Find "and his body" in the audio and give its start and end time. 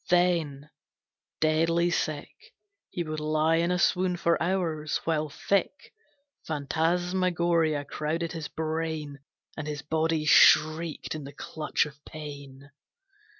9.55-10.25